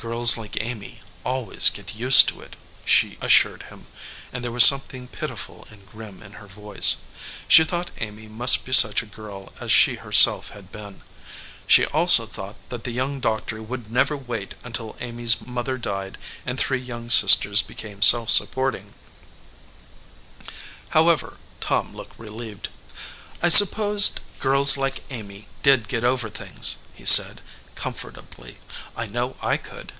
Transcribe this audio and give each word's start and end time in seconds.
"Girls 0.00 0.36
like 0.38 0.62
Amy 0.62 1.00
always 1.24 1.68
get 1.70 1.96
used 1.96 2.28
to 2.28 2.40
it," 2.40 2.54
she 2.84 3.18
as 3.20 3.30
sured 3.32 3.64
him, 3.64 3.88
and 4.32 4.44
there 4.44 4.52
was 4.52 4.64
something 4.64 5.08
pitiful 5.08 5.66
and 5.72 5.90
grim 5.90 6.22
in 6.22 6.34
her 6.34 6.46
voice. 6.46 6.98
She 7.48 7.64
thought 7.64 7.90
Amy 7.98 8.28
must 8.28 8.64
be 8.64 8.72
such 8.72 9.02
a 9.02 9.06
girl 9.06 9.52
as 9.58 9.72
she 9.72 9.96
herself 9.96 10.50
had 10.50 10.70
been. 10.70 11.02
She 11.66 11.84
also 11.86 12.26
thought 12.26 12.54
that 12.68 12.84
the 12.84 12.92
young 12.92 13.18
doctor 13.18 13.60
would 13.60 13.90
never 13.90 14.16
wait 14.16 14.54
until 14.62 14.96
Amy 15.00 15.24
s 15.24 15.38
mother 15.44 15.76
died 15.76 16.16
and 16.46 16.60
three 16.60 16.78
young 16.78 17.10
sisters 17.10 17.60
became 17.60 18.00
self 18.00 18.30
supporting. 18.30 18.94
15 20.38 20.46
EDGEWATER 20.46 20.54
PEOPLE 20.92 21.04
However, 21.04 21.36
Tom 21.58 21.96
looked 21.96 22.16
relieved. 22.16 22.68
"I 23.42 23.48
supposed 23.48 24.20
girls 24.38 24.76
like 24.76 25.02
Amy 25.10 25.48
did 25.64 25.88
get 25.88 26.04
over 26.04 26.28
things," 26.30 26.76
he 26.94 27.04
said, 27.04 27.40
com 27.74 27.94
fortably. 27.94 28.56
"I 28.96 29.06
know 29.06 29.36
I 29.40 29.56
could." 29.56 29.92